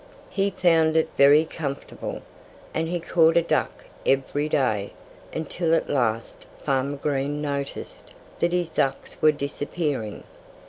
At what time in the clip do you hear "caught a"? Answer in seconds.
2.99-3.43